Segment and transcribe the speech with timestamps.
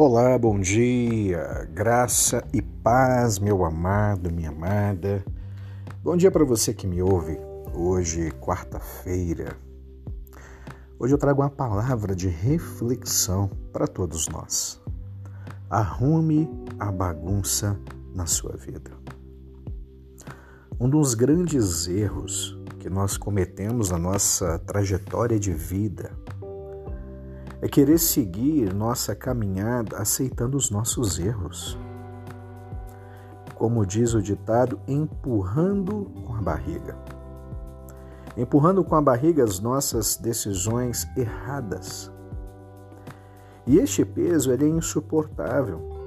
[0.00, 5.24] Olá, bom dia, graça e paz, meu amado, minha amada.
[6.04, 7.36] Bom dia para você que me ouve.
[7.74, 9.56] Hoje, quarta-feira.
[11.00, 14.80] Hoje eu trago uma palavra de reflexão para todos nós.
[15.68, 17.76] Arrume a bagunça
[18.14, 18.92] na sua vida.
[20.78, 26.16] Um dos grandes erros que nós cometemos na nossa trajetória de vida
[27.60, 31.78] é querer seguir nossa caminhada aceitando os nossos erros.
[33.54, 36.96] Como diz o ditado, empurrando com a barriga.
[38.36, 42.12] Empurrando com a barriga as nossas decisões erradas.
[43.66, 45.98] E este peso é insuportável.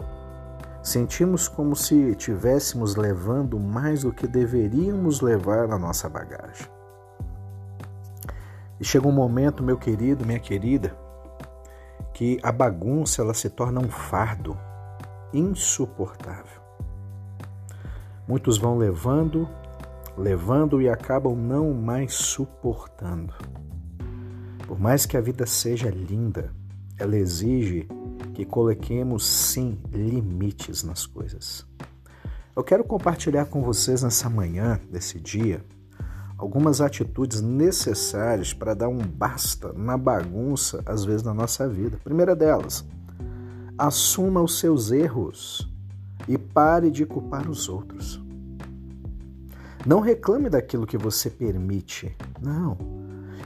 [0.81, 6.67] Sentimos como se estivéssemos levando mais do que deveríamos levar na nossa bagagem.
[8.79, 10.97] E chega um momento, meu querido, minha querida,
[12.21, 14.55] que a bagunça ela se torna um fardo
[15.33, 16.61] insuportável.
[18.27, 19.49] Muitos vão levando,
[20.15, 23.33] levando e acabam não mais suportando.
[24.67, 26.53] Por mais que a vida seja linda,
[26.95, 27.87] ela exige
[28.35, 31.65] que coloquemos sim limites nas coisas.
[32.55, 35.65] Eu quero compartilhar com vocês nessa manhã, desse dia,
[36.41, 41.99] algumas atitudes necessárias para dar um basta na bagunça, às vezes, na nossa vida.
[42.03, 42.83] primeira delas,
[43.77, 45.71] assuma os seus erros
[46.27, 48.19] e pare de culpar os outros.
[49.85, 52.15] Não reclame daquilo que você permite.
[52.41, 52.75] Não.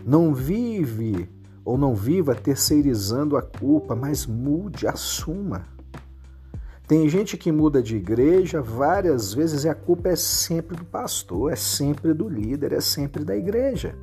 [0.06, 1.30] Não vive
[1.66, 5.68] ou não viva terceirizando a culpa, mas mude, assuma.
[6.88, 11.52] Tem gente que muda de igreja várias vezes e a culpa é sempre do pastor,
[11.52, 13.96] é sempre do líder, é sempre da igreja.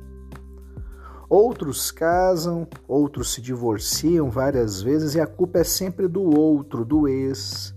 [1.29, 7.07] Outros casam, outros se divorciam várias vezes e a culpa é sempre do outro, do
[7.07, 7.73] ex.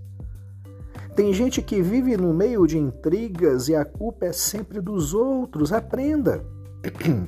[1.15, 5.73] Tem gente que vive no meio de intrigas e a culpa é sempre dos outros.
[5.73, 6.45] Aprenda.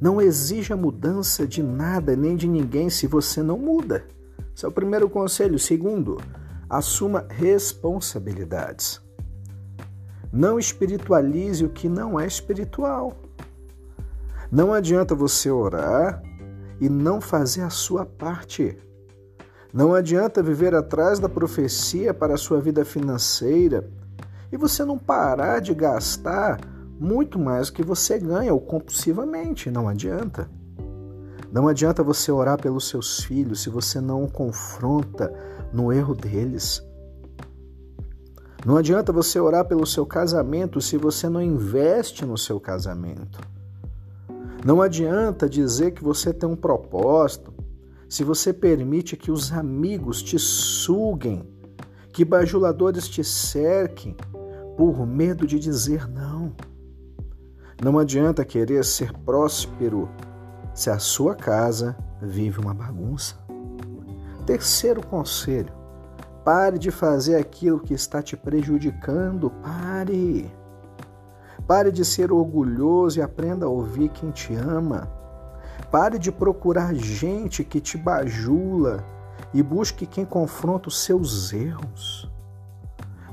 [0.00, 4.06] Não exija mudança de nada nem de ninguém se você não muda.
[4.60, 5.58] Esse é o primeiro conselho.
[5.58, 6.20] Segundo,
[6.68, 9.00] assuma responsabilidades.
[10.30, 13.16] Não espiritualize o que não é espiritual.
[14.52, 16.22] Não adianta você orar
[16.78, 18.76] e não fazer a sua parte.
[19.72, 23.90] Não adianta viver atrás da profecia para a sua vida financeira
[24.52, 26.60] e você não parar de gastar
[26.98, 29.70] muito mais que você ganha ou compulsivamente.
[29.70, 30.50] Não adianta.
[31.52, 35.32] Não adianta você orar pelos seus filhos se você não confronta
[35.72, 36.80] no erro deles.
[38.64, 43.40] Não adianta você orar pelo seu casamento se você não investe no seu casamento.
[44.64, 47.52] Não adianta dizer que você tem um propósito
[48.08, 51.48] se você permite que os amigos te suguem,
[52.12, 54.16] que bajuladores te cerquem
[54.76, 56.54] por medo de dizer não.
[57.82, 60.08] Não adianta querer ser próspero
[60.80, 63.36] se a sua casa vive uma bagunça.
[64.46, 65.70] Terceiro conselho:
[66.42, 69.50] pare de fazer aquilo que está te prejudicando.
[69.62, 70.50] Pare.
[71.66, 75.06] Pare de ser orgulhoso e aprenda a ouvir quem te ama.
[75.90, 79.04] Pare de procurar gente que te bajula
[79.52, 82.32] e busque quem confronta os seus erros.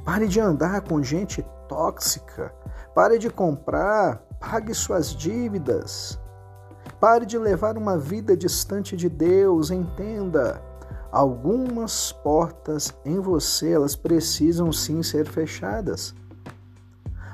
[0.03, 2.53] Pare de andar com gente tóxica.
[2.93, 4.17] Pare de comprar.
[4.37, 6.19] Pague suas dívidas.
[6.99, 10.59] Pare de levar uma vida distante de Deus, entenda.
[11.11, 16.15] Algumas portas em você, elas precisam sim ser fechadas.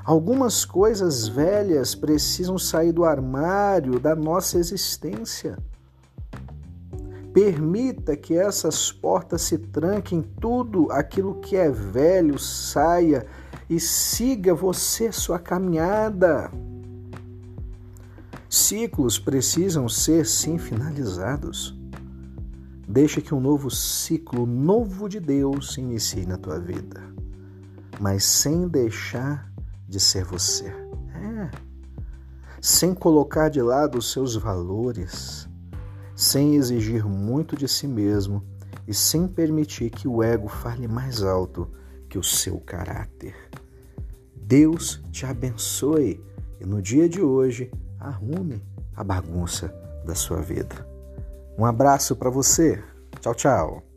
[0.04, 5.56] Algumas coisas velhas precisam sair do armário da nossa existência.
[7.32, 13.26] Permita que essas portas se tranquem, tudo aquilo que é velho saia
[13.68, 16.50] e siga você sua caminhada.
[18.54, 21.76] Ciclos precisam ser sim finalizados.
[22.86, 27.02] Deixa que um novo ciclo, novo de Deus, se inicie na tua vida,
[27.98, 29.52] mas sem deixar
[29.88, 30.66] de ser você.
[30.66, 31.50] É.
[32.60, 35.48] Sem colocar de lado os seus valores,
[36.14, 38.40] sem exigir muito de si mesmo
[38.86, 41.68] e sem permitir que o ego fale mais alto
[42.08, 43.34] que o seu caráter.
[44.36, 46.24] Deus te abençoe
[46.60, 47.68] e no dia de hoje
[48.04, 48.62] arrume
[48.94, 49.68] a bagunça
[50.04, 50.86] da sua vida.
[51.58, 52.82] Um abraço para você.
[53.20, 53.93] Tchau, tchau.